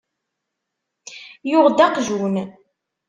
[1.49, 2.35] Yuɣ-d aqejjun.